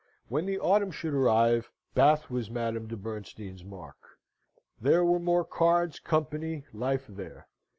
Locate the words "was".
2.31-2.49